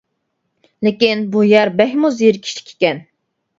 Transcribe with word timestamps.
لېكىن 0.87 1.21
بۇ 1.35 1.45
يەر 1.49 1.73
بەكمۇ 1.83 2.13
زېرىكىشلىك 2.17 2.75
ئىكەن! 2.75 3.07